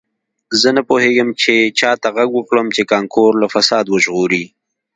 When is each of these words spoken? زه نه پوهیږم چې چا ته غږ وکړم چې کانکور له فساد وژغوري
زه 0.61 0.69
نه 0.77 0.81
پوهیږم 0.89 1.29
چې 1.41 1.53
چا 1.79 1.91
ته 2.01 2.07
غږ 2.15 2.29
وکړم 2.35 2.67
چې 2.75 2.83
کانکور 2.91 3.31
له 3.41 3.47
فساد 3.53 3.85
وژغوري 3.89 4.45